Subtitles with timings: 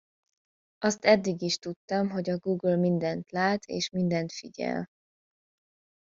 [0.77, 4.85] Azt eddig is tudtam, hogy a Google mindent lát és mindent figyel.